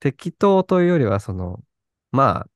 [0.00, 1.62] 適当というよりは、その、
[2.10, 2.46] ま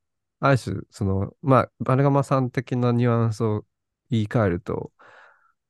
[0.41, 3.65] あ、ある種、その、まあ、バルガマさん的なニュアンスを
[4.11, 4.93] 言い換えると、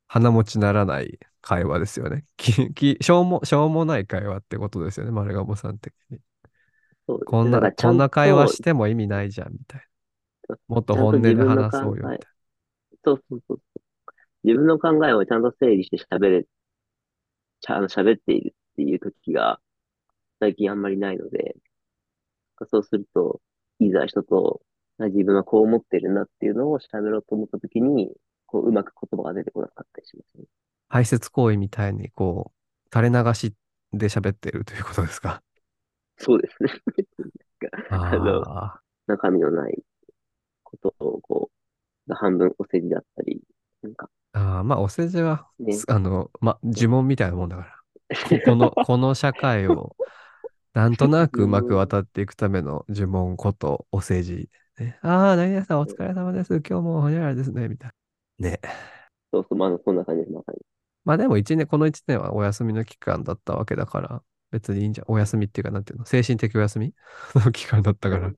[0.08, 2.24] 鼻持ちならない会話ですよね。
[2.36, 6.20] ききしょうも、しょうもない会話ってことですよね、マルガモさん的に。
[7.06, 9.86] こんな、こんな会話しても意味ないじゃん、みたい
[10.48, 10.56] な。
[10.68, 12.20] もっと本音で話そうよ、みたい
[13.04, 13.80] そうそうそうそう。
[14.44, 16.46] 自分の考えをちゃんと整理して喋れ、
[17.60, 19.60] ちゃんと喋っているっていう時が
[20.42, 21.54] 最近あんまりないので、
[22.68, 23.40] そうすると、
[23.78, 24.60] いざ人と
[24.98, 28.10] 自分はこう思ってるんだっていうのを喋ろうと思った時に、
[28.46, 30.42] こううまく言葉が出てこなかったりしますね。
[30.42, 30.48] な。
[30.88, 33.54] 排泄行為みたいに、こう、垂れ流し
[33.92, 35.40] で喋っているということですか？
[36.18, 36.72] そうですね。
[37.90, 39.78] あの、ああ、中身のない
[40.64, 41.50] ことをこ
[42.08, 43.40] う、半分お世辞だったり、
[43.82, 47.82] なんかああまあ、お世辞は、ね、あの、ま、呪文みたいなもんだから。
[48.28, 49.96] ここの、この社会を、
[50.74, 54.48] なんとなくうまく渡っていくための呪文ことお世辞。
[54.78, 56.62] ね、ああ、何々さんお疲れ様です。
[56.66, 57.68] 今日もほにゃららですね。
[57.68, 57.90] みたい
[58.38, 58.48] な。
[58.48, 58.60] ね。
[59.30, 60.32] そうそう、まあ、そんな感じです、
[61.04, 65.12] まあでも一年、この一年はお休みの期間だったわけだから、別にいいんじゃん。
[65.12, 66.94] お休みっていうか、なんていうの、精神的お休み？
[67.36, 68.34] の期間だったから、い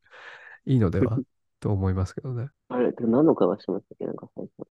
[0.67, 1.17] いのでは？
[1.61, 2.49] と思いますけどね。
[2.69, 4.07] あれ、何の会話してましたっけ？
[4.07, 4.69] なんか最初。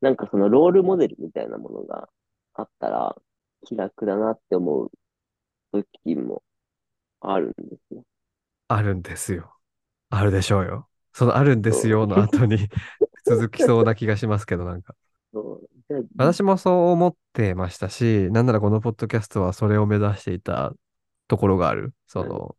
[0.00, 2.08] なんかそのロールモデルみたいなものが
[2.54, 3.14] あったら
[3.64, 4.90] 気楽だなって思う
[5.72, 6.42] 時も
[7.20, 8.04] あるんですよ。
[8.68, 9.54] あるんですよ。
[10.10, 10.88] あるでしょうよ。
[11.12, 12.68] そのあるんですよの後に
[13.26, 14.94] 続きそうな気がしますけど、なんか。
[16.16, 20.72] 私もそう思ってましたし、なんならこのポッドキャストはそれを目指していた
[21.28, 21.94] ところがある。
[22.06, 22.56] その、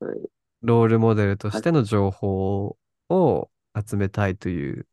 [0.00, 0.28] はい
[0.62, 2.76] ロールモデルとしての情報
[3.08, 4.86] を集めたいという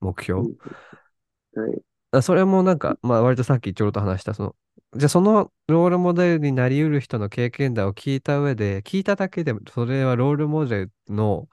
[0.00, 0.42] 目標。
[0.42, 1.82] はい。
[2.12, 4.56] あそれもなんか、まあ割とさっきちょろっと話した、その、
[4.96, 11.48] じゃあそのロールモデルになり得る人の経験談を聞いた上で、聞いただけでも、それはロールモデルの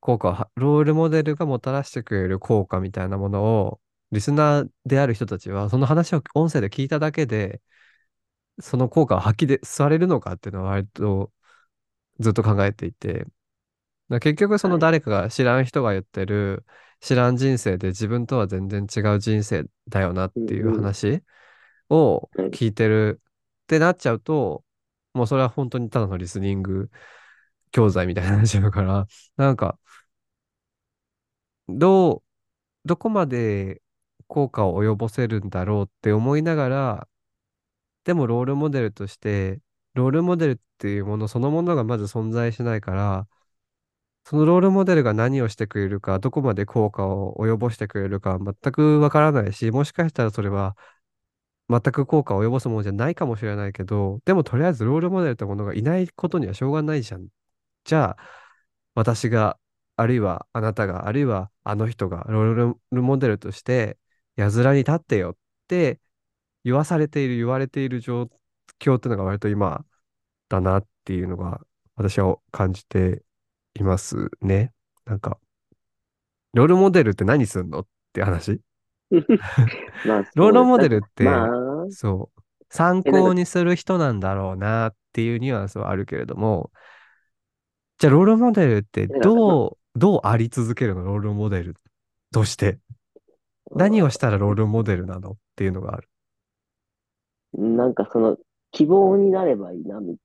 [0.00, 3.80] 効果ロールモデルがもたらしてくれる効果みたいなものを、
[4.12, 7.62] リスナーである人たちは、その話を音声で聞いただけで、
[8.60, 11.32] その効果を発揮でされるのかっていうのは割と
[12.20, 13.26] ずっと考えていて、
[14.22, 14.82] 結局そのはい。
[14.82, 16.64] 誰かが知らん人が言ってる、
[17.06, 21.22] 知らん人生で自分とは全然違う人生だよなっていう話
[21.88, 24.64] をはい聞いてるってなっちゃうと、
[25.14, 26.90] もうそれは本当にただのリスニング
[27.70, 29.06] 教材みたいな話だから、
[29.36, 29.78] なんか、
[31.68, 33.82] どう、どこまで
[34.28, 37.08] 効果を及ぼせるんだろうって思いながら、
[38.04, 39.60] でもロールモデルとして、
[39.94, 43.28] ロールモデルっていうものそのものがまず存在しないから、
[44.28, 50.76] そのロールモデルが何をしてくれるか、どこまで効果を及ぼしてくれるか全くわからないし、もしかしたらそれは
[51.68, 57.28] 全く効果を及ぼすものじゃないかもしれないけど、でもとりあえずロールモデルってものがいないことにはしょうがないじゃん。
[57.84, 58.22] じゃあ、
[58.94, 59.58] 私が、
[59.96, 63.98] あるいはあなたが、あるいはあの人がロールモデルとして、
[64.36, 65.36] やずらに立ってよっ
[65.68, 66.00] て
[66.64, 68.24] 言わされている、言われている状
[68.80, 69.84] 況っていうのが割と今
[70.48, 71.60] だなっていうのが
[71.96, 73.24] 私は感じて
[73.78, 74.72] いますね。
[75.04, 75.38] なんか、
[76.54, 78.60] ロールモデルって何すんのって話。
[80.06, 81.50] まあ、ロールモデルって、まあ、
[81.90, 86.70] そう、参考にする人なんだろうなっていうニュアンスはあるけれども、
[87.98, 91.04] じゃあロールモデルってどう、どうあり続けるの？
[91.04, 91.74] ロールモデル
[92.32, 92.78] として。
[93.74, 95.30] 何をしたらロールモデルなの？
[95.30, 96.08] っていうのがある。
[97.54, 98.36] なんかその、
[98.70, 100.16] 希望になればいいな、み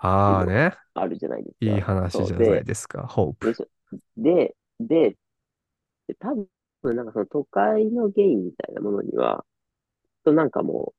[0.00, 0.76] ああね。
[0.94, 1.60] あるじゃないですか。
[1.66, 3.06] いい話じゃないですか。
[3.06, 3.56] ホープ。
[4.16, 5.16] で、で、
[6.06, 6.34] で、多
[6.82, 9.44] 分なんかその都会のゲイみたいなものには、
[10.24, 10.94] となんかも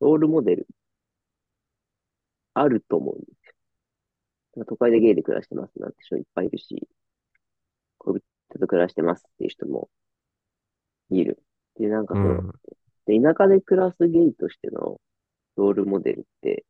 [0.00, 0.68] う、ロールモデル、
[2.54, 3.26] あると思うんで
[4.54, 4.64] すよ。
[4.64, 6.88] 都会でゲイで暮らしてますなんて人いっぱいいるし、
[7.98, 9.88] 恋人と暮らしてますっていう人も
[11.10, 11.42] いる。
[11.78, 12.52] で、なんかうその、ん。
[13.06, 15.00] で、田舎で暮らすゲイとしての
[15.56, 16.64] ロールモデルって、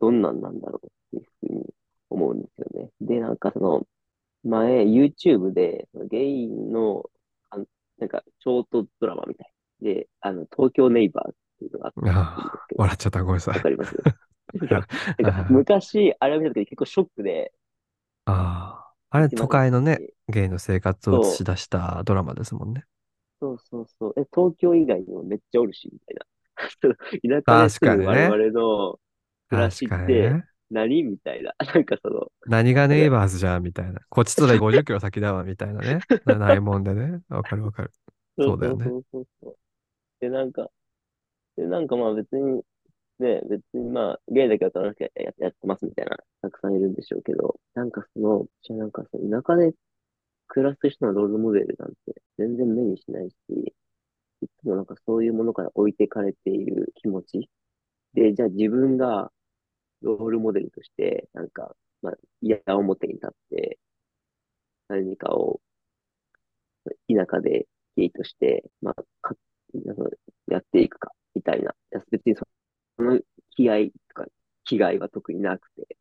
[0.00, 1.66] どんなんなんだろうっていうふうに
[2.10, 2.90] 思うんですよね。
[3.00, 3.86] で、なんかその、
[4.44, 7.10] 前、YouTube で、そのゲイの、
[7.50, 7.58] あ
[7.98, 9.52] なんか、ショートドラマみたい。
[9.82, 12.12] で、あの、東京ネイバーっていうのがあったん
[12.52, 13.20] ですあけど、笑っちゃった。
[13.22, 13.54] ごめんなさい。
[13.54, 13.96] わかります？
[15.18, 17.52] なんかはい昔、あれを見た時に結構ショックで、
[18.26, 18.94] ああ。
[19.10, 22.84] あれ、都会のね、ゲイの生活を映し出したドラマですもんね。
[23.40, 24.14] そうそうそう。
[24.20, 26.26] え、東京以外にもめっちゃおるし、みたいな。
[27.42, 27.56] 田舎
[27.88, 28.97] にね我々の
[29.48, 30.44] 暮らし確かにね。
[30.70, 31.54] 何みたいな。
[31.74, 34.00] なんかその、何がネイバーズじゃんみたいな。
[34.08, 36.00] こっちとら50キロ先だわみたいなね。
[36.24, 37.20] なないもんでね。
[37.28, 37.92] わかるわかる。
[38.38, 39.56] そうだよねそうそうそうそう。
[40.20, 40.70] で、なんか、
[41.56, 42.62] で、なんかまあ別に、
[43.20, 49.74] ね、別にまあ、ゲイだけは楽しくや、ややってますみたいな、たくさんいるんでしょうけど、なんかその、じゃあなんかその田舎で
[50.48, 53.36] 暮らす人のロールモデルなんて全然目にしないし、
[54.42, 57.50] いつもなんかそういうものから置いてかれている気持ち。
[58.14, 59.32] で、じゃあ自分が
[60.02, 63.78] ロールモデルとして、なんか、まあ、矢面に立って、
[64.88, 65.60] 何かを
[67.08, 67.66] 田舎で
[67.96, 69.34] ゲイとして、まあ、か、
[70.46, 71.74] やっていくか、みたいな。
[72.10, 72.46] 別にそ
[73.02, 73.20] の
[73.56, 74.26] 気合とか
[74.64, 75.96] 気概は特になくて、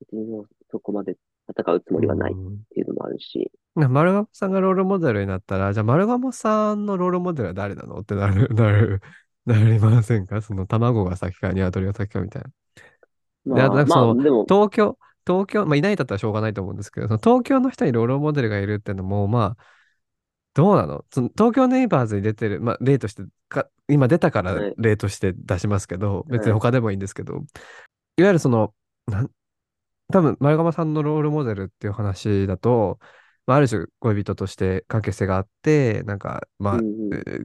[0.00, 0.26] 別に
[0.70, 1.16] そこまで
[1.48, 2.36] 戦うつもりはないっ
[2.70, 3.50] ていうのもあるし。
[3.74, 9.00] 丸鴨さんがロールモデルになったら、じゃあ丸鴨さんのロールモデルは誰なのってなる、 なる、
[9.46, 10.42] なりませんか？
[10.42, 12.50] その卵が先か鶏が先かみたいな。
[13.60, 19.64] で、あとまあ、なんかその、まあ、東京、東京、まあいないんだったらしょうがないと思うんですけど、その東京の人にロールモデルがいるっていうのも、まあ、
[20.54, 21.04] どうなの？
[21.12, 27.42] その東京ネイバーズに出てる、まあ例としてか、今出たからはい、例として出しますけど、別にはい、他でもいいんですけど、いわ
[28.28, 28.74] ゆるその、
[29.06, 29.30] なん
[30.12, 32.98] 多分、丸山さんのロールモデルっていう話だと、
[33.46, 36.80] まあ、ある種恋人として関係性があって、なんか、まあ、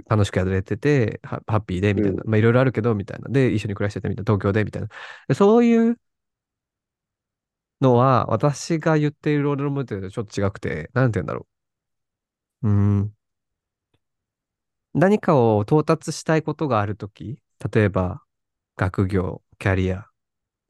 [0.09, 2.01] 楽しくやれてて、ハハッピーで、み。
[2.01, 2.23] たいな。
[2.25, 3.29] まあ、いろいろあるけど、みたいな。
[3.29, 4.33] で、一緒に暮らしてて、みたいな。
[4.33, 4.87] 東京で、みたいな。
[5.27, 5.99] でそういう
[7.81, 11.47] のは、私が言っているロールモデルとちょっと違くて、なんて言うんだろ
[12.63, 12.67] う。
[12.69, 12.71] うー
[13.03, 13.15] ん。
[14.93, 17.41] 何かを到達したいことがあるとき、
[17.73, 18.23] 例えば、
[18.77, 20.07] 学業、キャリア、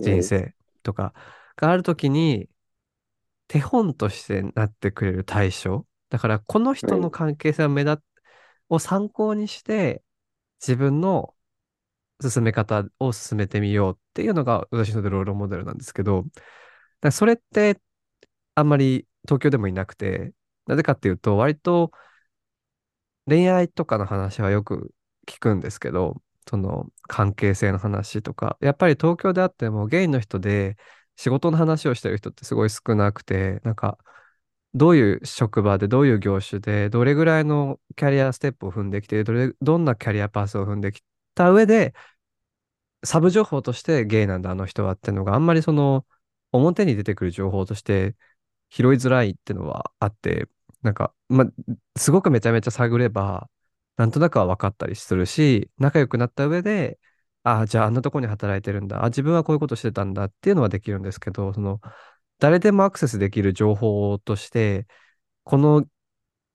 [0.02, 1.14] 人はい、生とか
[1.58, 2.50] があるときに、
[3.48, 5.86] 手本としてなってくれる対象。
[6.10, 7.12] だから、この人のはい。
[7.12, 8.02] 関係性を目立
[8.70, 10.04] を参考にして、
[10.62, 11.36] 自分の
[12.22, 16.26] 進め方を進めてみようっていうのが私のロールモデルなんですけど、
[17.10, 17.80] だそれって
[18.56, 20.34] あんまり東京でもいなくて、
[20.68, 21.92] なぜかっていうと、割と
[23.28, 24.94] 恋愛とかの話はよく
[25.28, 30.78] 聞くんですけど、その関係性の話とか、やっぱり東京であってもゲイの人で
[31.16, 33.98] 仕事の話をしてる人ってすごい少なくて、なんか
[34.76, 41.02] どういう職場で、どういう業種で、どれぐらいのキャリアステップを踏んできて、どれ、どんなキャリアパスを踏んでき
[41.34, 41.94] た上で、
[43.04, 46.06] サブ情報としてゲイなんだ、あの人はっていうのがあんまりその
[46.58, 48.16] 表に出てくる情報として
[48.70, 50.48] 拾いづらいっていうのはあって、
[50.82, 51.46] なんか、ま、
[51.98, 53.50] すごくめちゃめちゃ探れば、
[53.98, 57.00] なんとなくは分かったりするし、仲良くなった上で、
[57.44, 59.04] ああ、じゃああんなとこに働いてるんだ。
[59.04, 61.80] あ、自分はこういうことしてたんだっていうのはできるんですけど、その、
[62.40, 64.88] 誰でもアクセスできる情報として、
[65.44, 65.86] この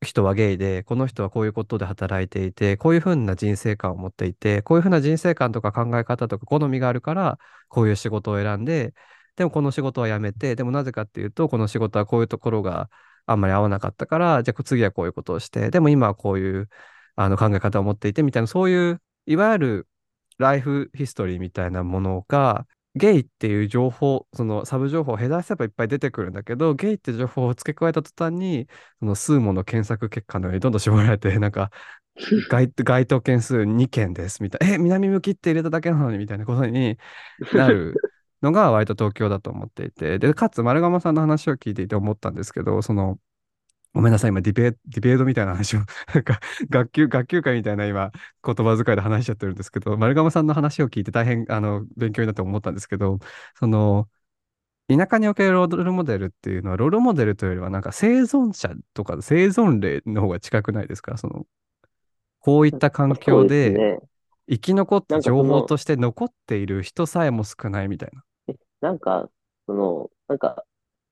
[0.03, 7.39] 人はゲイで、この人はこういうことで働いていて、こういうふうな人生観を持っていて、こういうふうな人生観とか考え方とか好みがあるから、
[7.69, 8.95] こういう仕事を選んで、
[9.41, 12.91] でもこの仕事は辞めて、でもなぜかっていうと、この仕事はこういうところが
[13.25, 16.69] あんまり合わなかったから、じゃあ次はこういうことをして、でも今はこういう
[17.17, 19.89] あの考え方を持っていて、みたいな、そういう、いわゆる
[20.37, 22.67] ライフヒストリーみたいなものが、
[22.97, 31.71] ゲイっていう情報、そのサブ情報を減らせばいっぱい出てくるんだけど、ゲイって情報を付け加えた途端に、その数もの検索結果のようにどんどん絞られて、なんか、
[32.51, 36.99] 該、該当件数2件です、みたいな、え、南向きって入れただけなのに、みたいなことに
[37.55, 37.95] なる
[38.43, 43.19] のが割と東京だと思っていて、で、かつ丸釜さんの話を聞いていて思ったんですけど、その、
[43.95, 45.81] ごめんなさい、今ディベート、ディベートみたいな話を
[46.15, 46.41] なんか、
[46.71, 48.13] 学級、学級会みたいな今、
[48.45, 53.19] 言葉遣いで話しちゃってるんですけど、丸釜さんの話を聞いて大変、あの、勉強になって思ったんですけど、
[53.59, 54.09] その、
[54.89, 61.17] 田舎におけるロールモデルっていうのは、ロールモデルというよりは、なんか生存者とか生存例の方が近くないですか？
[61.17, 61.47] その、
[62.41, 63.99] こういった環境でね。
[64.49, 68.23] 生き残ってなんかその、情報として残っている人さえも少ないみたいな。
[68.81, 69.31] なんか、
[69.67, 70.65] その、なんか、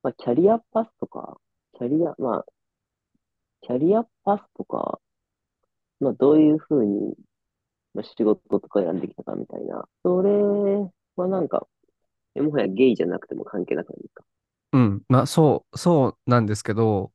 [0.03, 1.41] まあ、キャリアパスとか、
[1.75, 2.47] キャリア、まあ、
[3.61, 5.01] キャリアパスとか、
[6.01, 7.15] まあ、どういうふうに、
[7.95, 9.89] まあ、仕事とか選んできたかみたいな。
[10.05, 10.31] それ
[11.17, 11.67] はなんか、
[12.37, 14.25] えもはやゲイじゃなくても関係なくないですか？
[14.73, 15.03] うん。
[15.09, 17.13] まあ、そう、そうなんですけど、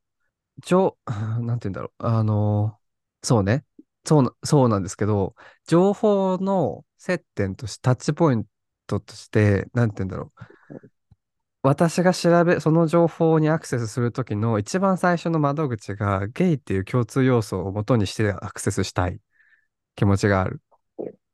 [0.62, 0.98] ちょ、
[1.42, 2.06] なんて言うんだろう。
[2.06, 2.80] あの、
[3.22, 3.64] そうね。
[4.06, 5.34] そうな、そうなんですけど、
[5.66, 8.50] 情報の接点として、タッチポイント
[8.86, 10.44] トとして、なんて言うんだろう。
[11.62, 19.18] 私が調べ、その情報にアクセスするときの一番最初の窓口がゲイっていう共通要素を元にしてアクセスしたい
[19.96, 20.60] 気持ちがある。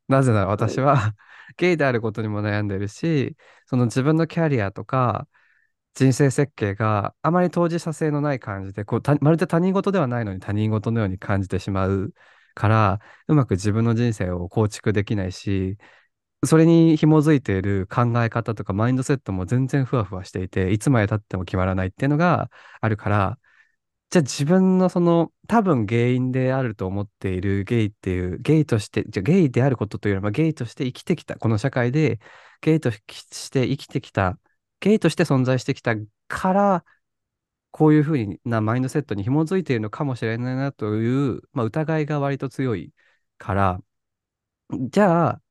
[0.07, 0.47] なぜなら。
[0.47, 1.15] 私は
[1.57, 5.27] ゲイであることにも悩んでるし、その自分のキャリアとか
[5.93, 12.13] 人生設計があまり当事者性のない感じで、こう、まるで他人事ではないのに他人事のように感じてしまう
[12.53, 15.77] から、うまく自分の人生を構築できないし、
[16.43, 23.39] それに紐づいている考え方とかマインドセットも全然ふわふわしていて、いつまで経っても決まらないっていうのがあるから、
[24.09, 32.19] じゃあ自分のその多分原因であると思っているゲイっていう、ゲイとして、じゃあゲイであることというよりもゲイとして生きてきた、この社会で
[32.61, 33.01] ゲイとし
[33.51, 34.39] て生きてきた、
[34.79, 35.95] ゲイとして存在してきた
[36.27, 36.85] から、
[37.71, 42.93] こういうふうなマインドセットに紐づいているのかもしれないなという、まあ、疑いが割と強い
[43.37, 43.79] から、
[44.89, 45.41] じゃあ、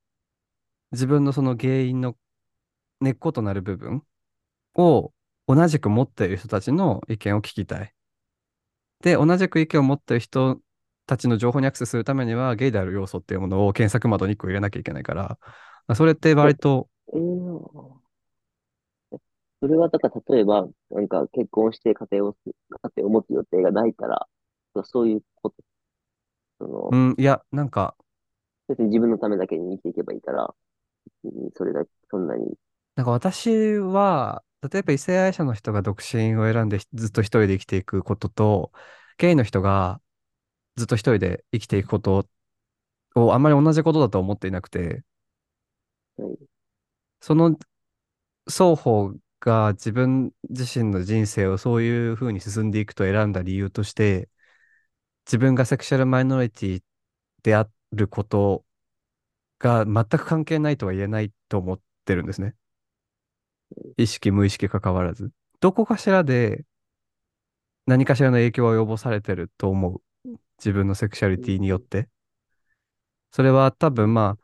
[0.92, 2.16] 自分のその原因の
[3.00, 4.02] 根っことなる部分
[4.74, 5.12] を
[5.46, 7.94] 同じく持っている人たちの意見を聞きたい。
[9.02, 10.60] で、同じく意見を持っている人
[11.06, 15.38] たちの情報にアクセスするためには、ゲイである要素っていうものを検索窓に1個入れなきゃいけないから、
[15.94, 16.88] それって割と。
[17.12, 18.00] えー、
[19.60, 22.52] それは、だから例えば、なんか結婚して家庭を、家
[22.98, 24.28] 庭を持つ予定がないから、
[24.84, 25.56] そういうこと。
[26.58, 27.96] そのうん、いや、なんか。
[28.68, 30.54] 別に自分のためだけに生きていけばいいから、
[31.56, 32.54] それだけ、そんなに。
[32.96, 38.72] なんか私は、例えば異性愛者の人が独身を選んでずっと一人で生きていくことと、
[39.18, 40.00] ゲイの人が
[40.76, 42.26] ずっと一人で生きていくこと
[43.14, 45.04] をあんまり同じことだと思っていなくて、
[47.20, 47.58] その
[48.48, 54.28] 双方が自分自身の人生をそういうふうに進んでいくと選んだ理由として、
[55.26, 56.82] 自分がセクシャルマイノリティ
[57.42, 58.64] であること
[59.60, 62.56] が全く関係ないとは言えないと思ってるんですね。
[63.96, 65.30] 意識、無意識関わらず。
[65.60, 66.64] どこかしらで
[67.86, 70.02] 何かしらの影響を及ぼされてると思う。
[70.58, 72.08] 自分のセクシャリティによって。
[73.32, 74.36] それは多分ま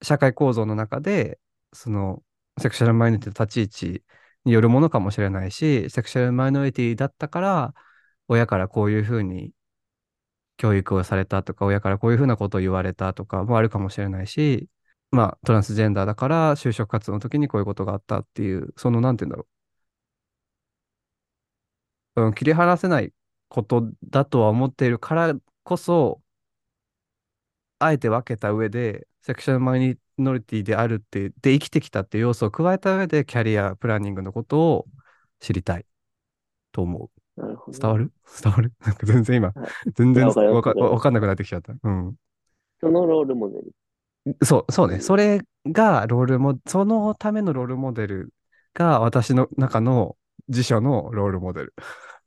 [0.00, 1.38] あ、社会構造の中で、
[1.72, 2.22] その、
[2.60, 4.04] セクシャルマイノリティの立ち位置
[4.44, 7.74] によるものかもしれないし、セクシャルマイノリティだったから、
[8.28, 9.52] 親からこういうふうに
[10.62, 14.68] 教育をされたとか、親からこういうふうなことを言われたとかもあるかもしれないし、
[15.10, 19.48] まあ、トランスジェンダーだから就職活動の時にこういうことがあったっていう、その、なんて言うんだろ
[22.16, 22.22] う。
[22.26, 23.12] うん、切り離せない
[23.48, 26.22] ことだとは思っているからこそ、
[27.78, 34.86] あえて分けた上で、セクシュアルマイノリティであるって、で生きてきたっていう要素を加えた上で、キャリアプランニングのことを
[35.40, 35.86] 知りたい
[36.72, 37.11] と思う。
[37.36, 38.12] なるほど伝わる？
[38.42, 38.72] 伝わる？
[38.80, 41.74] なんか全然今、はい、全然わかかんなくなってきちゃった。
[41.82, 42.14] うん。
[42.80, 43.72] そのロールモデル
[44.44, 45.00] そう、そうね。
[45.00, 48.32] それがロールモ、そのためのロールモデル
[48.74, 50.16] が私の中の
[50.48, 51.74] 辞書のロールモデル。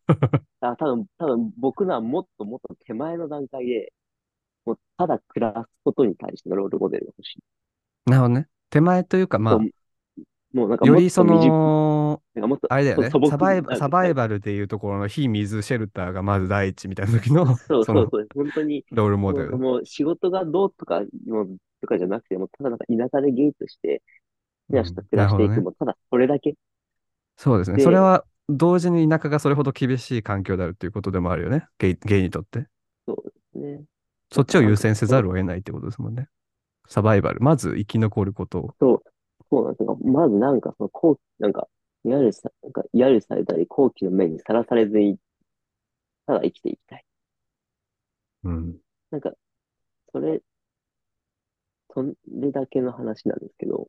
[0.62, 3.94] あ多分、多分僕のはもっともっと手前の段階で、
[4.66, 7.44] もうただ暮らすことに対してのロールモデルが欲しい。
[8.06, 8.48] なるほどね。
[8.70, 9.60] 手前というか、まあ、
[10.56, 12.22] もうなんかよりその、
[12.70, 19.58] あれだよねサバイバ、サバイバルでいうところの非水シェルターがまず第一みたいな時の、 そうそうそう、本当に、ロールモデル。
[19.58, 21.48] もう仕事がどうとか、も
[21.82, 24.02] とかじゃなくても、ただなんか田舎でゲイとして、
[24.72, 26.56] と暮らしていくも、ただそれだけ。
[27.36, 27.84] そうですね。
[27.84, 31.68] それは同時に田舎がそれほど厳しい環境であるということでもあるよね。
[31.80, 32.68] ゲイゲイにとって。
[33.06, 33.84] そうですね。
[34.32, 36.30] そっちを優先せざるを得ないってことですもんね。
[36.88, 37.42] サバイバル。
[37.42, 38.76] まず生き残ることを。
[38.80, 39.04] そう、
[39.52, 39.98] そうなんですよ。
[40.04, 41.68] まずなんかその後期、なんか、
[42.04, 45.18] いわゆるさ、なんか、やるされたり、後期の目にさらされずに、
[46.26, 47.06] ただ生きていきたい。
[48.44, 48.78] うん。
[49.12, 49.32] なんか、
[50.12, 50.42] それ
[51.94, 53.88] それだけの話なんですけど。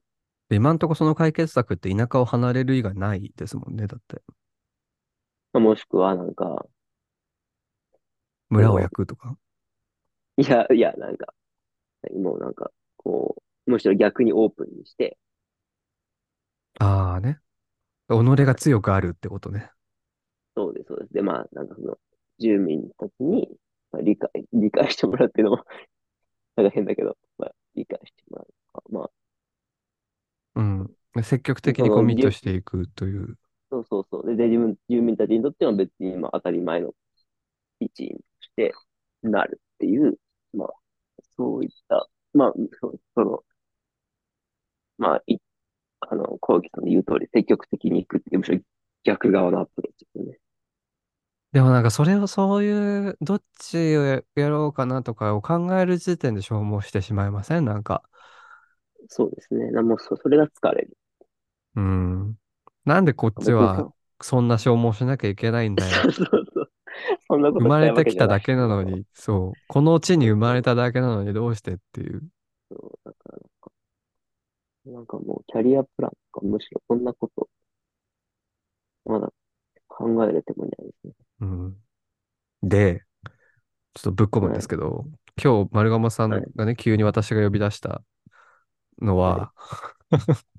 [0.51, 4.23] 今んとこその解決策って田舎を離れる以外ないですもんね、だって。
[5.53, 6.67] まあ、もしくは、なんか、
[8.49, 9.37] 村を焼くとか？
[10.37, 11.35] いや、いや、なんか、
[12.15, 13.37] もうなんか、こ
[13.67, 15.19] う、むしろ逆にオープンにして。
[16.81, 17.41] ああね。
[18.09, 18.15] 己
[18.45, 19.71] が強くあるってことね。
[20.57, 21.13] そうです、そうです。
[21.13, 21.99] で、まあ、なんかその、
[22.39, 23.49] 住民たちに、
[23.93, 25.65] まあ、理解、 理解してもらうっていうのも
[26.57, 28.83] なんか変だけど、まあ、理解してもらうか。
[28.91, 29.11] まあ。
[30.55, 30.97] うん。
[31.23, 33.39] 積極的にコミットしていくという。
[33.71, 34.37] そうそうそう。
[34.37, 36.95] で、自分、住民たちにとっては別にまあ当たり前の
[37.81, 38.75] 一員として
[39.23, 40.19] なるっていう、
[40.55, 40.69] まあ、
[41.37, 43.45] そういった、まあ、そその、
[44.99, 45.39] まあ、い、
[46.11, 48.59] あの、小木さんの言う通り、積極的に行くっていう、むしろ
[49.05, 50.39] 逆側のアプローチですよね。
[51.53, 57.65] でもなんかそれをそういう、どっちをやろうかなとかを考える時点で消耗してしまいません？
[57.65, 58.03] なんか。
[59.09, 59.71] そうですね。
[59.71, 60.97] なもうそ、それが疲れる。
[61.77, 62.35] うん。
[62.85, 65.91] なんでこっちはそんな消耗しなきゃいけないんだよ。
[66.03, 66.71] そうそうそう。
[67.29, 69.59] そんなこと生まれてきただけなのに、そう。
[69.69, 72.23] この地に生まれただけなのにどうしてっていう。
[72.71, 73.39] そう、だから
[74.87, 77.49] なんか、もうキャリアプランとかむしろこんなこと、
[79.05, 79.33] まだ
[79.89, 81.13] 考えれてもいないですね。
[81.41, 81.77] うん。
[82.63, 83.05] で、
[83.95, 85.07] ちょっとぶっ込むんですけど、はい、
[85.43, 88.03] 今日丸釜さんがね、はい、急に私が呼び出した
[89.01, 89.53] のは、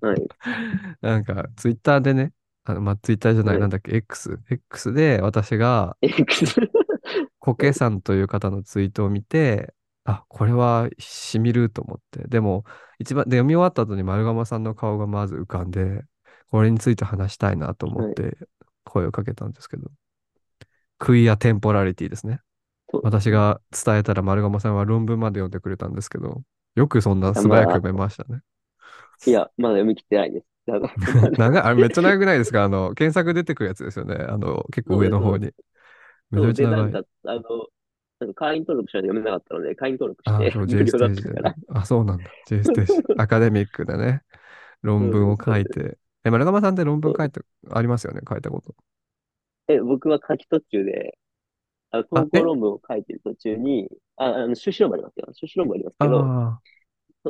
[0.01, 0.27] はい、
[1.01, 3.61] なんかツイッターでね、あの、まあ、ツイッターじゃない、はい。
[3.61, 4.39] なんだっけ、X。
[4.49, 6.55] X で私が、X。
[7.39, 9.73] コケさんという方のツイートを見て、
[10.07, 12.27] あ、これはしみると思って。
[12.29, 12.63] でも、
[12.97, 16.03] 一番、で、読み終わった後に丸釜さんの顔がまず浮かんで、
[16.49, 18.15] これについて話したいなと思っはい。
[18.15, 18.37] て
[18.85, 19.91] 声をかけたんですけど、
[20.97, 22.39] クイアテンポラリティですね。
[23.03, 26.41] 私が伝えたら丸釜さんは論文まで読んでくれたんですけど、
[26.75, 28.41] よくそんなあ素早く読めましたね。
[29.25, 30.47] いや、まだ読み切ってないです。
[31.37, 32.63] 長い、あれめっちゃ長くないですか？
[32.63, 34.15] あの、検索出てくるやつですよね。
[34.15, 35.51] あの、結構上の方に。
[36.31, 36.97] めちゃめちゃ長い。
[37.25, 37.67] あの、
[38.35, 41.55] 会員登録しないと読めなかったので、会員登録しああ、てそう、無 J ステージでね。
[41.69, 42.29] あ、そうなんだ。
[42.47, 42.93] J ステージ。
[43.17, 44.23] アカデミックでね、
[44.81, 45.37] 論文を。
[45.43, 45.97] 書いて。
[46.23, 47.13] え、丸釜さんって論文。
[47.17, 48.75] 書いて、ありますよね、書いたこと。
[49.67, 51.17] え、僕は書き途中で、
[51.91, 55.27] あ投稿え論文を書いてる途中に、あ、あの、修士論文ありますよ。
[55.33, 56.33] 修士論文ありますけど、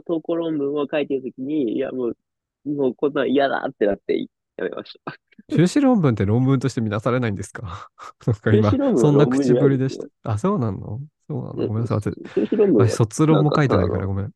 [0.06, 2.17] 投稿論文を書いてるときに、いや、もう、
[2.65, 4.27] もうこんなん嫌だってなって
[4.58, 5.12] やめました。
[5.52, 7.90] ー、修士論文って論文として見なされないんですか？
[8.26, 9.54] なんか今、そんな口。
[9.54, 10.32] ぶりでした。
[10.32, 11.00] あ、そうなの？
[11.28, 11.56] そうなの？
[11.56, 12.00] でごめんなさい。
[12.00, 14.32] 私、卒論も書いてないからの、ごめん。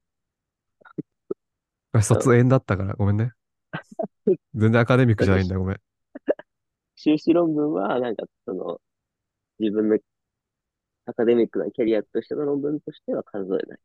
[1.94, 3.34] 私卒園だったからごめんね。
[4.56, 5.78] 全然アカデミックじゃないんだ、ごめん。
[6.96, 8.80] 修士論文は、なんか、その、
[9.60, 9.98] 自分の
[11.06, 13.80] アカデミックなキャリアとしての論文としては数えない。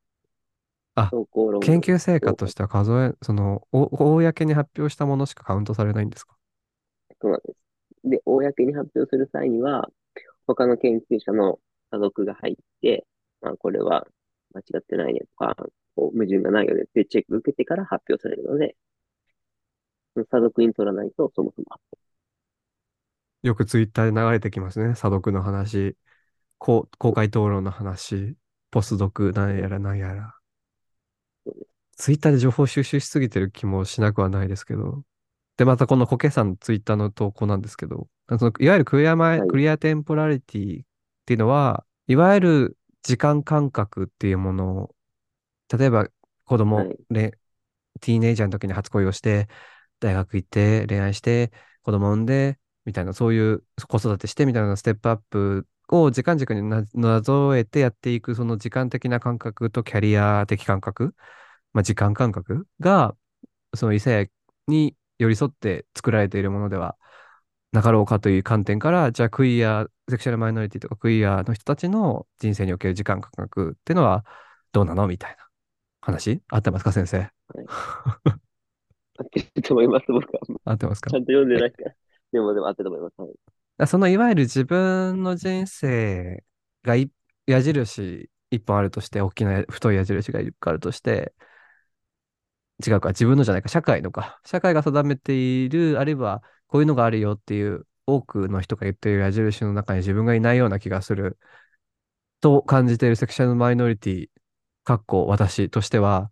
[0.97, 2.35] あ、投稿論文研究成果。
[2.35, 6.37] としては数え、その、お、公に発表したものしかカウントされないんですか？
[7.21, 7.57] そうなんです。
[8.05, 9.89] で、公に発表する際には、
[10.47, 11.59] 他の研究者の
[11.91, 13.07] 査読が入って、
[13.41, 14.07] まあ、これは
[14.55, 15.57] 間違ってないねとか、
[15.97, 18.77] こう矛盾がないよねってチェックを受けてから発表されるので、
[20.17, 21.83] 査読に取らないとそもそも発
[23.43, 24.95] よくツイッターで流れてきますね。
[24.95, 25.97] 査読の話、
[26.59, 28.37] 公、公開討論の話、
[28.73, 29.69] ポスドク、なんや表。
[29.69, 30.36] らなんやら。
[31.97, 35.03] ツイッターで情報収集しすぎてる気もしなくはないですけど。
[35.57, 39.49] で、またこのコケさんのツイッターの投稿なんですけど、そのいわゆるクリアマイ、はい。
[39.49, 40.85] クリアテンポラリティっ
[41.25, 44.95] ていうのは、いわゆる時間感覚っていうものを、
[45.77, 46.09] 例えば
[46.45, 46.97] 子供、はい。
[47.11, 47.33] ね、
[48.01, 49.49] ティーネイジャーの時に初恋をして、
[50.01, 61.15] 大学行って恋愛して子供産んでみたいなそういう子育てしてみたいなステップアップを時間軸にななぞえてやっていくその時間的な感覚とキャリア的感覚、
[61.77, 63.15] まあ、時間感覚が
[63.75, 64.31] その異性
[64.67, 66.97] に寄り添って作られているものでは
[67.73, 74.25] なかろうかという観点からじゃあクイアセクシャルマイノリティとかクイアの人たちの人生における時間感覚っていうのは
[74.73, 75.37] どうなのみたいな
[76.01, 76.41] 話？
[76.49, 77.19] 合ってますか先生？
[77.19, 77.31] はい。
[79.19, 80.41] 合ってると思います、僕は。
[80.65, 81.11] 合ってますか？
[81.11, 81.93] ちゃんと読んでえないから。
[82.33, 83.15] でも、でも合ってると思います。
[83.21, 83.31] はい。
[83.77, 86.43] だそのいわゆる自分の人生
[86.85, 87.11] がい
[87.47, 91.35] 矢印一本あるとして、大きな太い矢印があるとして、
[92.87, 94.41] 違うか、自分のじゃないか、社会のか。
[94.45, 101.39] 社会が定めている、あるいはこういうのがあるよっていう多くの人が言っている矢印の中に自分がいないような気がする
[102.41, 104.29] と感じているセクシャルマイノリティ、
[104.85, 106.31] かっこ私としては、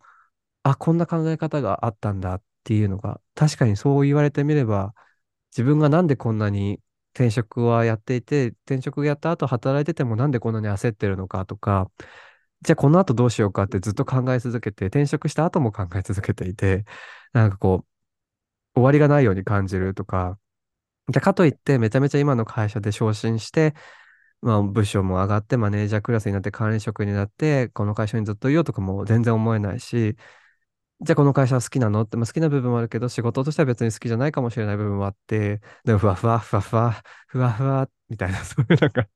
[0.63, 4.95] あ、こんな考え方があったんだっていうのが、確かにそう言われてみれば、
[5.53, 6.81] 自分がなんでこんなに
[7.15, 11.91] 転職はやっていて、転職やった後働いててもなんでこんなに焦ってるのかとか、
[12.63, 16.85] じゃあこの後どうしようかってずっと考え続けて、転職した後も考え続けていて、
[17.33, 17.87] なんかこう、
[18.75, 20.39] 終わりがないように感じるとか、
[21.11, 23.75] じゃかといってめちゃめちゃ今の会社で昇進して、
[24.43, 30.17] まあ部署も上がってマネージャークラスになって管理職になって、この会社にずっといようとかも全然思えないし、
[31.03, 32.03] じゃあこの会社は好きなの？
[32.03, 39.07] って、まあ、好きな部分もあるけど、仕事としては別に好きじゃないかもしれない部分もあって、でもふわふわ、ふわふわ、ふわふわ、みたいな、そういうなんか、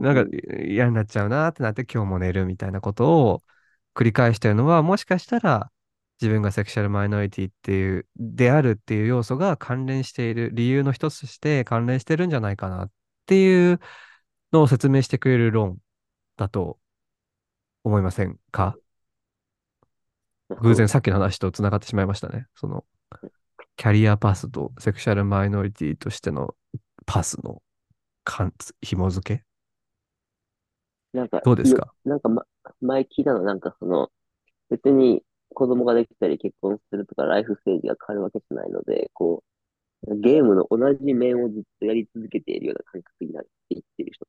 [0.00, 0.70] なんかうん。
[0.70, 3.42] 嫌になっちゃうなってなって今日も寝るみたいなことを
[3.94, 5.70] 繰り返してるのは、もしかしたら
[6.20, 12.90] 自分がセクシャルマイノリティっていう、であるっていう要素が関連している、理由の一つとして関連してるんじゃないかなっ
[13.26, 13.80] ていう
[14.52, 15.78] のを説明してくれる論
[16.36, 16.78] だと
[17.84, 18.76] 思いませんか？
[20.60, 22.46] 偶然さっきの話とつながってしまいましたね。
[22.54, 22.84] その
[23.76, 26.54] キャリアパスとセクシャルマイノリティとしての
[27.06, 27.62] パスの
[28.24, 29.44] 関紐付け？
[31.12, 31.92] なんか、よ、どうですか？
[32.04, 32.44] なんか、ま、
[32.80, 34.10] 前聞いたのは、なんかその、
[34.70, 39.44] 別に子供ができたり結婚するとかライフステージが変わるわけじゃないので、こ
[40.08, 44.26] う、ゲームの同じ面をずっとやり続けているような感覚になっていっている人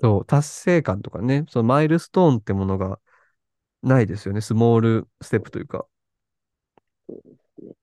[0.00, 3.00] そう、達成感とかね、そのマイルストーンってものが
[3.82, 4.40] ないですよね。
[4.42, 5.86] スモールステップというか。
[7.08, 7.74] そうですね。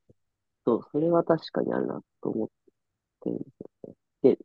[0.65, 2.49] そう、それは確かにあるなと思っ
[3.25, 4.35] てるんですよね。
[4.37, 4.39] で、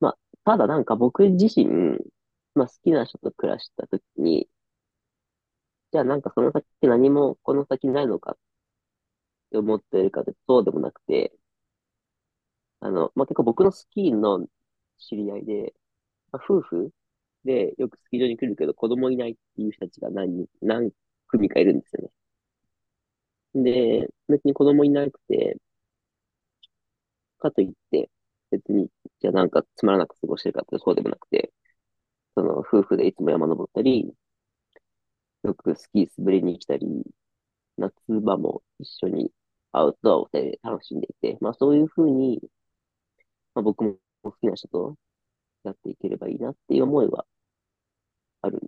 [0.00, 1.66] まあ、ただなんか僕自身、
[2.54, 4.48] まあ好きな人と暮らしたときに、
[5.92, 8.38] じゃあなんかその先何もこの先ないのかっ
[9.50, 11.32] て思ってるかというとそうでもなくて、
[12.80, 14.46] あの、まあ、結構僕のスキーの
[14.98, 15.74] 知り合いで、
[16.32, 16.92] まあ、夫婦
[17.44, 20.92] でよくスキー場に来るけど子供いないっていう人たちが何、何
[21.28, 22.10] 組かいるんですよね。
[23.54, 25.56] で、別に子供いなくて、
[27.44, 28.10] かといって、
[28.50, 28.88] 別に、
[29.20, 31.52] じゃあなんかつまらなく過ごしてるかってそうでもなくて、
[32.36, 34.14] その夫婦でいつも山登ったり、
[35.44, 36.86] よくスキー滑りに来たり、
[37.78, 39.32] 夏場も一緒に
[39.72, 42.40] アウトドアをで楽しんでいて、まあそういうふうに、
[43.54, 44.96] まあ、僕も好きな人と
[45.64, 47.26] やっていければいいなっていう思いは
[48.42, 48.60] ある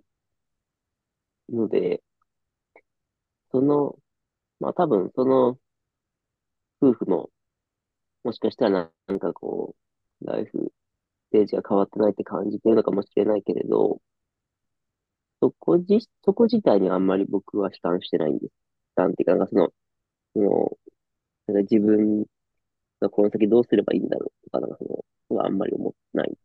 [1.49, 2.01] ので、
[3.51, 3.97] その、
[4.59, 5.59] まあ多分その
[6.81, 7.29] 夫婦も、
[8.27, 9.73] もしかしたらなんかこ
[10.21, 10.73] う、ライフ
[11.29, 14.01] ステージが変わってないって感じてるのかもしれないけれど、
[15.41, 18.51] そこじ、そこ自体にはあんまり僕は悲観してないんです。
[18.97, 19.69] 悲観っていうか、なんかその、
[20.35, 20.77] その、
[21.47, 22.25] なんか自分
[23.01, 24.85] がこの先どうすればいいんだろうとか、なんかそ
[25.31, 26.37] の、はあんまり思ってない。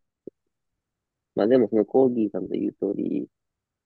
[1.35, 3.29] まあでもそのコーギーさんの言う通り、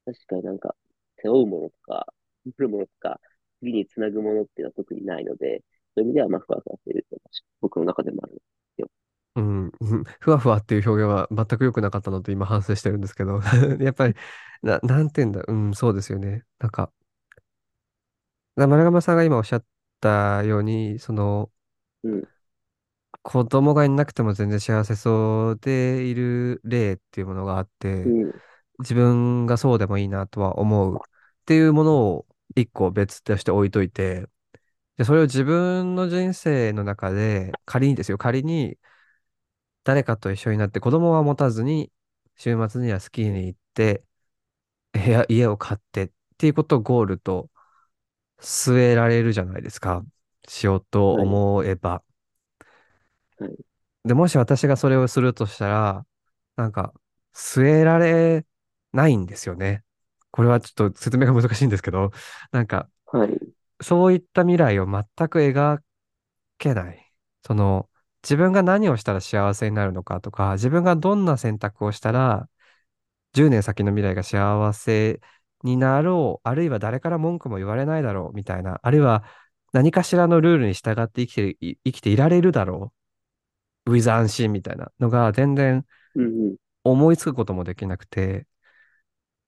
[0.07, 0.77] 確かになんか
[1.23, 2.07] 背負うものとか、
[2.47, 3.21] 来るものとか、
[3.61, 5.65] 次につなぐものっていうのは特にないので、
[5.97, 7.23] そういう意味ではまあふわふわしてるっていう
[7.63, 8.43] 僕の中でもあるんで
[8.77, 8.89] すよ。
[9.37, 9.73] うん、
[10.21, 13.41] ふわふわっていう表現は全く良くなかったので今反省してるんですけど、
[13.81, 14.15] やっぱり、
[14.63, 15.53] な、なんて言うんだ、う。
[15.53, 16.45] ん、そうですよね。
[16.59, 16.93] なんか、
[18.57, 19.65] な丸山さんが今おっしゃっ
[20.01, 21.51] たように、その、
[22.03, 22.29] うん、
[23.23, 28.33] 子供がいなくても全然幸せそうでいる例っていうものがあって、うん、
[28.79, 30.99] 自分がそうでもいいなとは思うっ
[31.45, 34.27] ていうものを一個別として置いといて、
[34.97, 38.79] で、それを自分の人生の中で、仮にですよ、仮に
[39.85, 41.93] 誰かと一緒になって子供は持たずに、
[42.37, 44.05] 週末にはスキーに行って、
[44.93, 47.51] 部屋、家を買ってっていうことをゴールと
[48.41, 50.05] 据えられるじゃないですか。
[50.49, 52.05] しようとはい、思えば。
[53.39, 53.57] はい、
[54.05, 56.07] で、もし私がそれをするとしたら、
[56.57, 56.93] なんか、
[57.35, 58.47] 据えられ
[58.93, 59.85] ないんですよね。
[60.31, 62.13] これはちょっと説明が難しいんですけど、
[62.53, 65.79] なんか、はい、そういった未来を全く描
[66.59, 67.13] けない。
[67.47, 67.89] その、
[68.23, 72.49] 自分が何をしたら幸せになるのかとか、自分がどんな選択をしたら、
[73.33, 75.21] 10年先の未来が幸せ
[75.63, 79.25] になろう、あるいは誰から文句も言われないだろう、みたいな、あるいは
[79.73, 82.93] 何かしらのルールに従って生きてい、生きていられるだろ
[83.87, 85.87] う、ウィズ安心みたいなのが全然
[86.85, 88.47] 思いつくこともできなくて、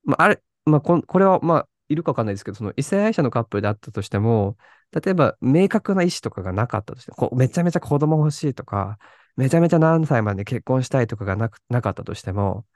[0.05, 4.57] まあ、あれ、まあ、こん、これは、まあ、いるかわかんないですけど、その異性愛者のカップルであったとしても、
[4.93, 8.99] 例えば、明確な意思とかがなかったとして、こうめちゃめちゃ子供欲しいとか、
[9.37, 12.67] めちゃめちゃ何歳まで結婚したいとかがなく、なかったとしても、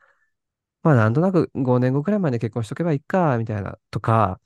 [0.82, 4.40] まあ、なんとなく5年後くらいまで結婚しとけばいいか、みたいな、とか、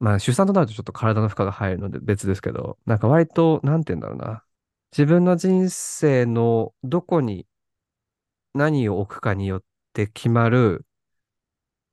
[0.00, 4.44] まあ、出産となるとちょっと体の負荷が入るので別ですけど、なんか割と、なんて言うんだろうな。
[4.92, 7.46] 自分の人生のどこに
[8.54, 9.62] 何を置くかによっ
[9.94, 10.84] て決まる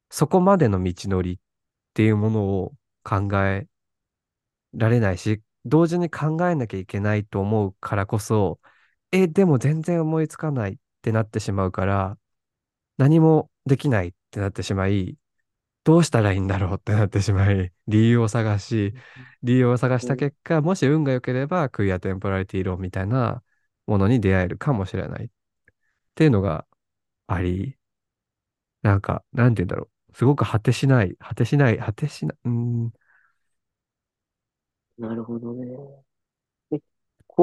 [0.09, 1.37] そこまでの道のりっ
[1.95, 3.67] ていうものを考え
[4.73, 8.59] られないし、同時に考えなきゃいけないと思うからこそ、
[9.11, 12.17] え、でも全然思いつかないってなってしまうから、
[12.97, 15.17] 何もできないってなってしまい、
[15.85, 18.93] どうしたらいいんだろうってなってしまい、理由を探し、
[19.43, 23.43] 理由を探した、結果、もし運が良ければ、クイアテンポラリティ論みたいな
[23.87, 25.29] ものに出会えるかもしれないっ
[26.15, 26.67] ていうのが
[27.27, 27.77] あり、
[28.83, 29.94] なんか、なんて言うんだろう。
[30.15, 32.93] すごく果てしない、果てしない、果てしない、うーん、
[34.97, 35.65] なるほどね。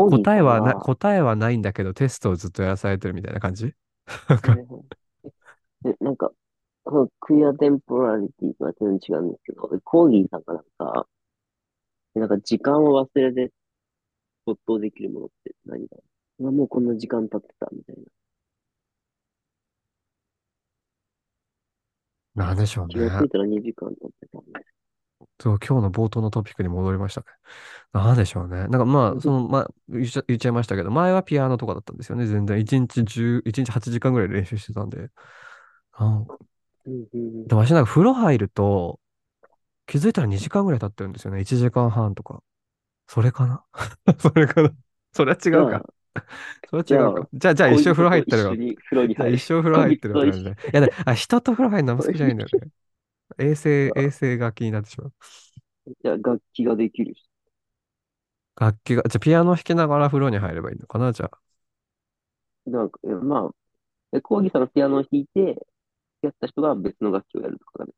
[0.07, 3.75] 答えはな、答えはないんだけど、テストをずっとやらされてるみたいな感じ？
[4.47, 4.85] なんか、
[6.01, 6.33] なんか、
[6.87, 11.09] そのクイアテンポラリティとは全然違うんですけど、コーギーさんがなんか、
[12.15, 13.53] なんか時間を忘れて
[14.47, 15.97] 没頭できるものって何だ
[16.41, 18.03] うわもうこんな時間経ってたみたいな。
[22.35, 22.95] なんでしょうね。
[22.95, 24.65] 気がついたら2時間経ってたみたい
[25.41, 27.27] そう、今日の冒頭のトピックに戻りましたね。
[27.93, 28.61] なんでしょうね。
[28.61, 29.33] なんかまあ、そな。
[29.33, 32.27] の、まあ、言っちゃ、言っちゃいましたけど、前はピアノとかだったんですよね。
[32.27, 35.11] 全然、1日10、1日8時間ぐらい練習してたんで。
[35.99, 36.39] なんか
[36.87, 39.01] うんうんでも私なんか風呂入ると、
[39.87, 41.41] 気づいたら2時間ぐらい経ってるんですよね。
[41.43, 42.43] 1時間半とか。
[43.09, 43.65] それかな？
[44.21, 44.73] それかな？
[45.13, 45.87] それは違うか。
[46.71, 47.29] それ違うか。
[47.33, 48.55] じゃあ、じゃあ一生風呂入ってるわ。
[48.55, 50.27] 一生風呂入っ恋てるわ。
[50.27, 50.33] い
[50.73, 52.61] や、だあ、人と風呂入るのあんま好きじゃないんだよに。
[52.61, 52.71] ね。
[53.39, 55.13] 衛生、衛生が気になってしまう。
[56.03, 57.29] じゃあ、楽器ができる人。
[58.57, 61.39] 楽器が、じゃあピアノ弾きながら風呂に入ればいいのかなじゃあ。
[62.67, 63.55] なんか、えまあ、
[64.17, 65.67] えコーギーさんのピアノを弾いて、
[66.23, 67.93] やった人が別の楽器をやるとかね。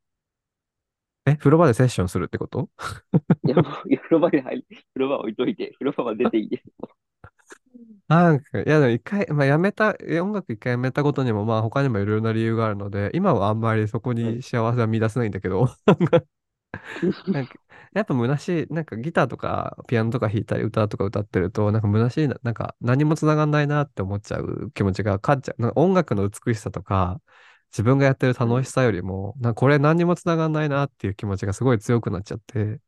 [1.27, 2.68] え、風呂場でセッションするってこと？
[3.46, 3.64] いや、もう、
[3.96, 6.64] 風呂場に入り、風呂場置いといて、風呂場は出ていいです。
[8.09, 14.38] なんか、いや、でも一回、まあ、やめた、え音楽一回やめたことにも、まあ、他にもいろいろな理由があるので、今はあんまりそこはい。
[14.38, 15.69] に幸せは見出せないんだけど、
[17.33, 17.57] なんか、
[17.93, 25.62] やっぱ虚しい、なんかギターとかピアノとか弾いたり歌とか歌ってると、なんか虚しいな、なんか何も繋がんないなって思っちゃう気持ちが勝っちゃう。
[25.62, 27.21] なんか音楽の美しさとか、
[27.73, 28.59] 自分がやってるはい。
[28.59, 32.81] 楽しさよりも、なんかこれ何にも繋がんないなっていう気持ちがすごい強くなっちゃって、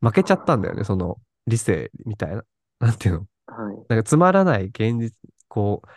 [0.00, 2.44] 負けちゃったんだよね、その理性みたいな。
[2.80, 3.86] なんていうのはい。
[3.88, 5.12] なんかつまらない現実、
[5.48, 5.88] こう、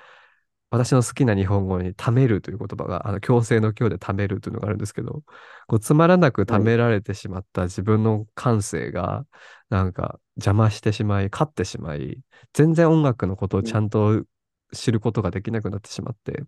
[0.72, 5.24] 私の好きな日本語に貯めるという言葉が、あの、強制の強で貯めるというのがあるんですけど、
[5.68, 6.72] こう、つまらなく貯はい。
[6.72, 9.26] められてしまった自分の感性が、
[9.70, 12.22] なんか邪魔してしまい、勝ってしまい、
[12.54, 13.72] 全然音楽のことをうん。
[13.72, 14.26] ちゃんと
[14.74, 16.44] 知ることができなくなってしまって、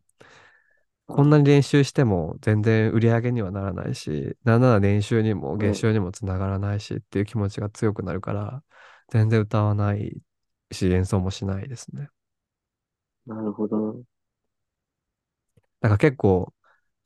[1.07, 5.79] こんなあに練習しても全然売り上げにはならないし、なんなら練習にも月はい。
[5.79, 8.63] 収にもつながらないしっていう気持ちが強くなるから、
[9.09, 10.21] 全然歌わない
[10.71, 12.09] し、演奏もしないですね。
[13.25, 14.03] なるほど。
[15.81, 16.53] なんか結構、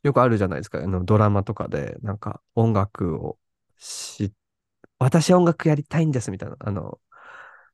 [0.03, 0.79] よくあるじゃないですか。
[0.79, 3.39] あの、ドラマとかで、なんか音楽を
[3.77, 4.33] し、
[4.99, 6.57] 私音楽やりたいんですみたいな。
[6.59, 6.99] あの、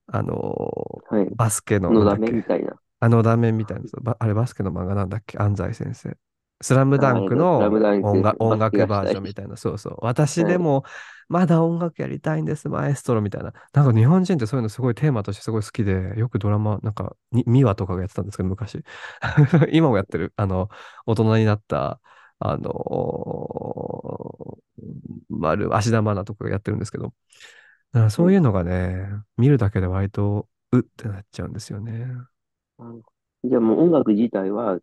[0.07, 1.27] あの、はい。
[1.35, 2.17] バスケの、のだ。
[2.17, 2.79] めみたいな。
[3.01, 5.37] あのダメみたいな、ばあれバスケの漫画なんだっけ？
[5.39, 6.17] 安西先生。
[6.61, 9.09] スラムダンクの音楽、 音楽バー。
[9.09, 9.55] ジョンみたいな。
[9.57, 9.97] そうそう。
[10.01, 10.53] 私はい。
[10.53, 10.83] でも、
[11.29, 13.53] まだ音楽やりたいんです、マエストロみたいな。
[13.73, 18.83] なんか日本人ってそういうのすごいテーマとしてすごい好きで、よくドラマ、なんか、にミワとかがやってたんですけど、昔。
[19.71, 20.33] 今もやってる。
[20.35, 20.69] あの、
[21.05, 22.01] 大人になった、
[22.39, 24.57] あの、
[25.29, 27.15] 丸、芦田愛菜とかがやってるんですけど、だか
[27.93, 28.11] らはい。
[28.11, 32.07] そういうのがね、見るだけで割と、うってなっちゃうんですよね。
[33.43, 34.79] じゃあもう音楽自体は、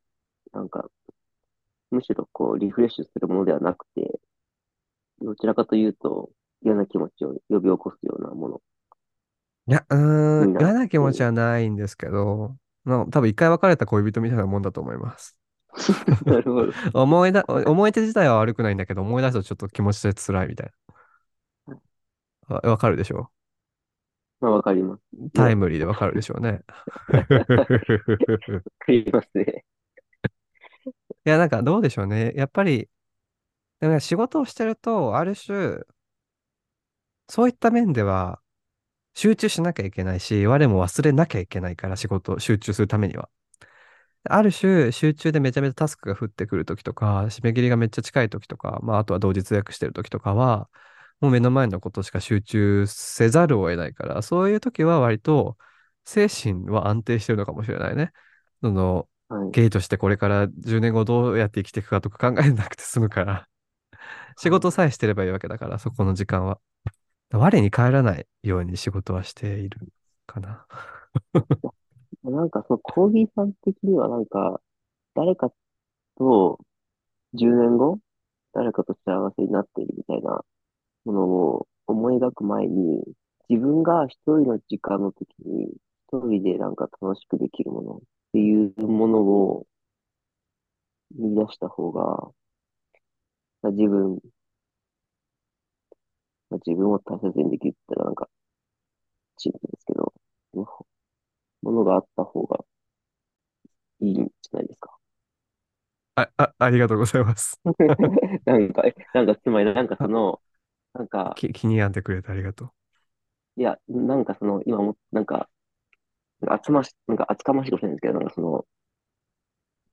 [0.53, 0.89] なんか、
[1.91, 4.21] むしろこう、リフレッシュするものではなくて、
[5.21, 6.31] どちらかというと、
[6.63, 8.63] 嫌な気持ちを呼び起こすようなもの
[9.69, 11.23] いや、うーん、嫌な気持ち。
[11.23, 15.37] はないんですけど、まあ、多分一回別れた恋人みたいなもんだと思います。
[16.25, 16.73] なるほど。
[16.95, 20.73] 思いだ、思い出自体は悪くないんだけど、思い出すとちょっと気持ちで辛いみたい
[22.49, 22.55] な。
[22.57, 23.31] わわかるでしょ？
[24.41, 25.31] まあ、わかりますね。
[25.33, 26.63] タイムリーでわかるでしょうね。
[27.09, 27.25] わ
[28.79, 29.65] かりますね。
[31.27, 32.33] いや、なんかどうでしょうね。
[32.37, 32.89] やっぱり、
[33.81, 35.85] でもね仕事をしてると、ある種、
[37.29, 38.41] そういった面では
[39.15, 43.31] 集中しなきゃいけないし、我も忘れなきゃいけないから、仕事を、集中するためには。
[44.29, 50.69] ある種、集中でめちゃめちゃタスクが降ってくるときとか、締め切りがめっちゃ近いときとか、まあ、あとは同時通訳してるときとかは、
[51.21, 55.57] もう目の前のことしか集中せざるを得ないから、そういうときは割と
[56.05, 58.13] 精神は安定してるのかもしれないね。
[58.63, 59.57] その、はい。
[59.57, 63.49] ゲイとしてこれから10年後どうやって生きていくかとか考えなくて済むから、
[64.37, 64.63] 仕はい。
[64.63, 66.61] 事さえしてればいいわけだから、そこの時間は。
[67.33, 69.81] 我に返らないように仕事はしている
[70.27, 70.67] かな。
[72.25, 74.61] なんか、そのコーギーさん的には、なんか、
[75.15, 75.53] 誰か
[76.19, 76.61] と
[77.35, 78.01] 10年後、
[78.55, 80.45] 誰かと幸せになっているみたいな
[81.07, 83.05] ものを思い描く前に、
[83.51, 85.67] 自分が一人の時間の時に、
[86.13, 88.03] 一人でなんか楽しくできるもの
[88.37, 89.67] っていうものを
[91.11, 92.31] 見出した方が、
[93.63, 94.19] まあ自分、
[96.51, 98.29] まあ自分を大切にできるってなんか、
[99.39, 100.13] シンプルですけど、
[101.61, 102.65] ものがあった方が
[104.01, 104.97] いいんじゃないですか。
[106.15, 107.61] あ、あ、ありがとうございます。
[108.45, 110.41] なんか、えなんか、つまりなんかそあ、の、
[110.95, 112.73] なんか、き、気に病んでくれてありがとう。
[113.57, 115.49] いや、なんかその、今も、なんか、
[116.41, 118.67] なんか厚まし、なんか厚かましいかもしれなんですけど、なんかその、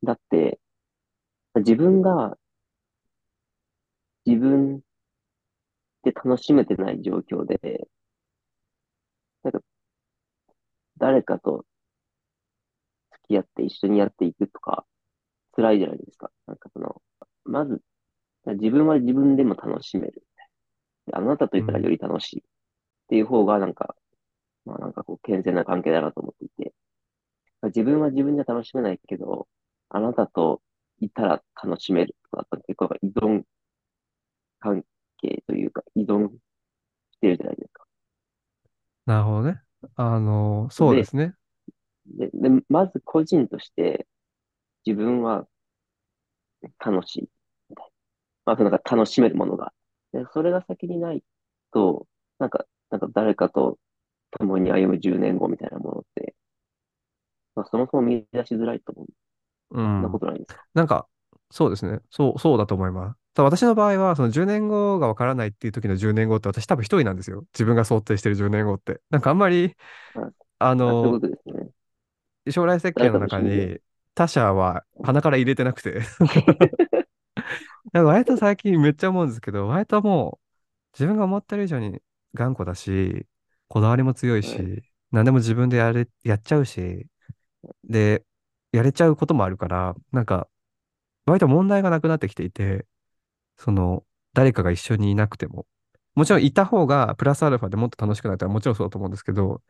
[0.04, 0.60] だって、
[1.56, 2.38] 自分が
[4.26, 4.82] 自分
[6.04, 7.88] で楽しめてない状況で、
[9.44, 9.60] なんか
[10.98, 11.66] 誰かと
[13.12, 14.86] 付き合って一緒にやっていくとか、
[15.56, 16.32] 辛いじゃないですか。
[16.48, 17.02] なんかその、
[17.46, 17.82] まず、
[18.46, 20.24] 自分は自分でも楽しめる。
[21.12, 21.90] あなたといたらよ。
[21.90, 22.44] り楽しいっ
[23.10, 23.96] ていう方が、なんか、
[24.66, 26.74] まあなんかこう、健全な関係だなと思っていて、
[27.64, 29.48] 自分は自分で楽しめないけど、
[29.90, 30.62] あなたと
[31.00, 33.44] いたら楽しめるとか結構依存
[34.60, 34.84] 関
[35.20, 36.30] 係というか、依存
[37.12, 37.86] してるじゃないですか。
[39.06, 39.62] なるほどね。
[39.96, 41.36] あの、そうでで、すね。
[42.06, 44.08] で、でまず個人として
[44.86, 45.48] 自分は
[46.80, 47.30] 楽しい。
[48.46, 49.74] まあ、なんか楽しめるものが。
[50.12, 51.24] で、それが先にない
[51.72, 52.08] と、
[52.40, 53.78] なんか、なんか誰かと
[54.40, 56.36] 共に歩む10年後みたいなものって、
[57.56, 59.08] まあ、そもそも見出しづらいと思う。
[59.98, 60.20] そんなこうん。
[60.20, 61.08] とないんですかなんか、
[61.52, 62.00] そうですね。
[62.10, 63.18] そう、そうだと思います。
[63.36, 67.46] ただ私の場合は、その10年後がわからないっていう時の10年後って私多分一人なんですよ。
[67.54, 69.02] 自分が想定してる10年後って。
[69.10, 69.76] なんかあんまり、
[70.60, 71.74] あ、の、ね。
[72.52, 73.20] 将来設計誰の。
[73.20, 73.80] 中に
[74.16, 76.02] 他者は鼻から入れてなくて、
[77.92, 80.46] なんか割と最近めっちゃ思うんですけど、割ともう
[80.96, 82.02] 自分が思ってる以上に
[82.34, 83.28] 頑固だし、
[83.74, 84.52] こだわりも強いはい。
[84.52, 87.08] し、何でも自分でやれ、やっちゃうし、
[87.84, 88.24] で、
[88.72, 90.48] やれちゃうこともあるから、なんか
[91.26, 92.86] 割と問題がなくなってきていて、
[93.58, 95.66] その、誰かが一緒にいなくても。
[96.14, 99.64] もちろんいた方がプラスアルファでもっと楽しくなったらもちろんそうだと思うんですけど、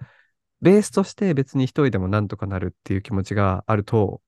[0.61, 4.21] ベースとして別に一人でもなんとかなるっていう気持ちがあると、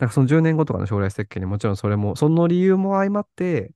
[0.00, 3.72] なんかその10年後とかの将来設計にもちろんそれも、その理由も相まって、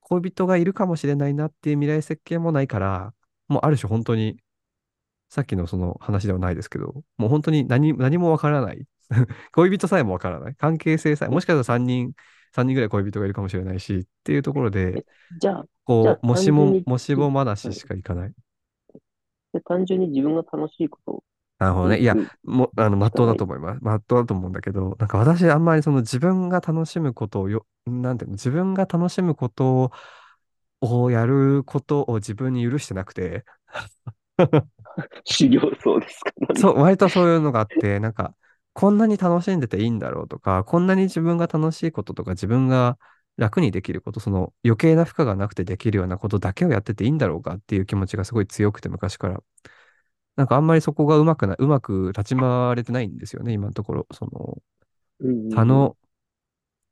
[0.00, 3.12] 恋人がいるかもしれないなっていう未来設計もないから、
[3.48, 4.38] もうある種本当に、
[5.28, 8.86] さっきのその話ではないですけど、もう本当に何、何もわからない。
[9.52, 10.54] 恋人さえもわからない。
[10.56, 12.12] 関係性さえ、もしかしたら3人、
[12.54, 15.04] 3人ぐらい恋人がいるかもしれないし、っていうところで、え、
[15.38, 17.86] じゃあ、こう、もしも、もしじも話しはい。
[17.86, 18.34] かいかない。
[19.52, 21.24] で単純に自分が楽しいことを
[21.58, 22.00] なるほどね。
[22.00, 23.26] いや、もう、あの、まっとう。
[23.26, 23.80] だと思います。
[23.82, 29.90] まっとうだと思うんだけど、なんか私、あんまりその自分が楽しむことをよ、なんていうの、自分が楽しむこと
[30.82, 33.44] をやることを自分に許してなくて、
[35.24, 36.32] 修行僧ですか？
[36.56, 36.80] そう、か。
[36.82, 38.34] 割とそういうのがあって、なんか、
[38.72, 42.98] こんなに楽しんでていいんだろうとか、こんなに自分が楽しいこととか、自分が
[43.36, 49.42] 楽にできること、その余計な負荷がなくてできるようなことだけをやってていいんだろうかっていう気持ちがすごい強くて、昔から。
[50.36, 54.06] なんかあんまりそこがうまくない、うまく立ち回れてないんですよね、今のところ。
[54.12, 54.58] その、
[55.20, 55.50] うんうんうん。
[55.50, 55.96] たの、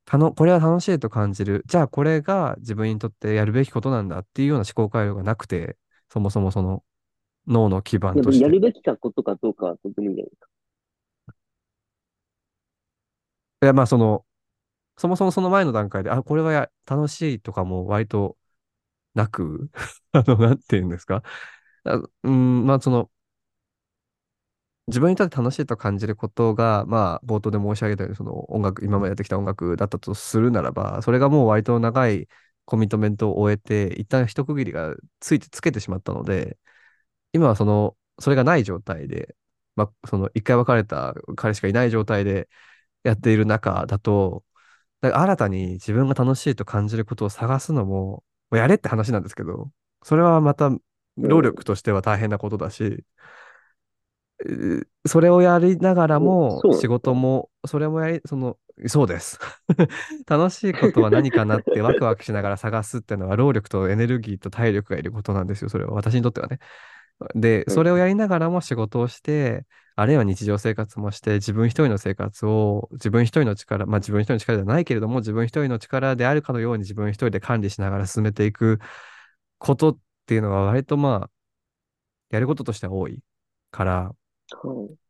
[0.06, 1.62] たの、これは楽しいと感じる。
[1.66, 5.76] じゃあこれが自分にとってやるべきことなんだっていうような思考回路がなくて、
[6.08, 6.82] そもそもその
[7.46, 8.44] 脳の基盤として。
[8.44, 10.48] やるべきかことかどうかはとてもいいんじゃないですか。
[13.62, 14.26] いや、まあその、
[14.98, 18.38] そもそもその前の段階で、あ、これはや楽しいとかも割と
[19.14, 19.70] なく、
[20.12, 21.22] あの、なんていうんですか？
[21.84, 23.10] あうん、まあその、
[24.86, 32.28] 自分にとって楽しいと感じることが、まあ冒頭で申し上げたように、その音楽、今までやってきた音楽だったとするならば、それがもう割と長い
[32.66, 36.58] コミットメントを終えて、一旦一区切りがついてつけてしまったので、
[37.34, 39.36] 今はその、それがない状態で、
[39.76, 42.48] まあ、その一回別れた彼しかいない状態で
[43.04, 44.44] やっている中だと、
[45.02, 49.70] だから新たに自分が楽しいと感じることを探すのも、まあやれって話なんですけど、
[50.04, 50.70] それはまた
[51.22, 51.54] 労うん。
[51.54, 53.04] 力としては大変なことだし、
[54.40, 59.38] えーそれをやりながらえ、も仕事も、それもやり、その、そうです。
[60.26, 65.92] 楽しいことは何かなってワクワクしながら探すっていうのは労力とエネルギーと体力がいることなんですよ、それは。
[65.92, 66.58] 私にとってはね。
[67.34, 67.64] で。
[67.68, 78.80] それをやりながらも仕事をして、あるいは日常生活もして、自分一人の生活を、自分一人の力、まあ自分一人の力じゃないけれども、自分一人の力であるかのように自分一人で管理しながら進めていく
[79.58, 81.30] ことっていうのは割とまあ、
[82.30, 83.22] やることとしては多い
[83.70, 84.14] から、は
[84.90, 85.03] い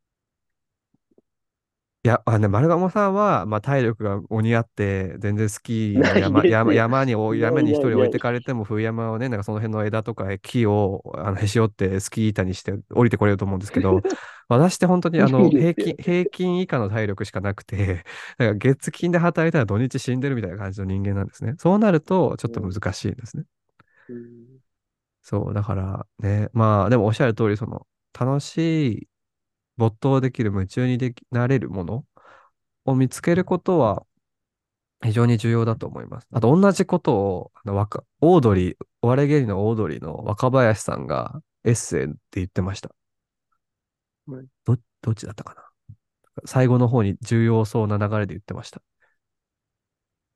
[2.05, 7.01] いや、あの、丸鴨さんは、まあ、体力が鬼あって、全然スキーの ない山、山、ですよ。
[7.01, 8.19] 山にお、 山に一人置いて。
[8.19, 14.03] かれても、冬山をね、なんかその辺の枝とか木を、あの、へし折ってスキー板にして降りてこれると思うんですけど、
[14.49, 15.99] 私って本当にあの、平均、すよ。
[15.99, 18.05] 平均以下の体力しかなくて、
[18.37, 21.55] だから月金で働いたら土日死んでるみたいな感じの人間なんですね。
[21.59, 23.45] そうなると、ちょっとうん難しいんですね。
[24.09, 24.61] うん。
[25.23, 27.87] そう、だからね、まあ、でもおっしゃる通り、その、
[28.19, 29.09] 楽しい、
[29.77, 32.05] 没頭できる、夢中にでき、なれるもの
[32.85, 34.07] を見つけることは、
[35.03, 36.29] 非常に重要だと思います。
[36.33, 42.91] あと同じことを、あの、若オードリー、お笑い芸人のオードリーの若林さんがエッセイで言ってました。
[44.27, 45.63] はいど、どっちだったかな？
[46.47, 48.83] 最後の方に重要そうな流れで言ってました。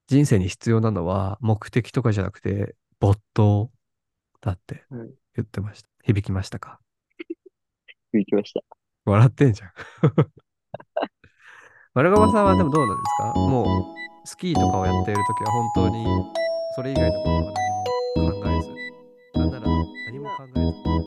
[0.07, 3.71] 人生に必要なのは目的とかじゃなくて没頭
[4.41, 5.89] だってはい言ってました。
[6.03, 6.81] 響きましたか？
[8.13, 8.78] 行きました。
[9.11, 9.71] 笑ってんじゃん。
[11.95, 13.41] 丸川さんはでもどうなんですか？
[13.41, 13.67] もう
[14.25, 16.07] スキーとかをやっているときは本当に
[16.77, 17.53] それ以外のことは
[18.15, 18.69] 何も考えず、
[19.41, 19.67] なんなら
[20.07, 20.89] 何も考えず。